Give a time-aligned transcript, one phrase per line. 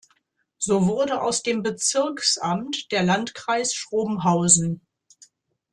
[0.57, 4.81] So wurde aus dem Bezirksamt der Landkreis Schrobenhausen.